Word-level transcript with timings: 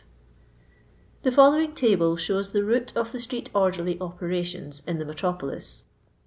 The 1.21 1.31
following 1.31 1.75
table 1.75 2.15
shows 2.15 2.53
the 2.53 2.65
route 2.65 2.91
of 2.97 3.11
the 3.11 3.19
street 3.19 3.51
orderly 3.53 4.01
operations 4.01 4.81
in 4.87 4.97
the 4.97 5.05
metropolis. 5.05 5.83